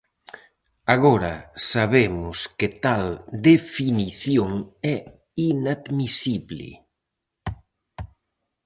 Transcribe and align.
Agora 0.95 1.33
sabemos 1.71 2.37
que 2.57 2.67
tal 2.85 3.03
definición 3.49 4.51
é 4.95 4.97
inadmisible. 5.51 6.69